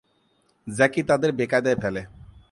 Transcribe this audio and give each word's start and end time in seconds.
জ্যাকি 0.67 1.01
তাদের 1.03 1.31
বেকায়দায় 1.31 1.77
ফেলে। 1.81 2.01